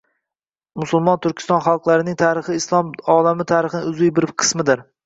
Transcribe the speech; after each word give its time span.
Musulmon 0.83 1.21
Turkiston 1.25 1.63
xalqlarining 1.67 2.19
tarixi 2.25 2.59
Islom 2.63 2.93
olami 3.19 3.49
tarixining 3.55 3.89
uzviy 3.95 4.15
bir 4.19 4.33
qismidir 4.45 4.89